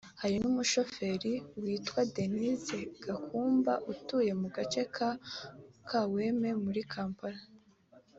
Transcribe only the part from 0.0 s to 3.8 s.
harimo n’umushoferi witwa Denis Gakumba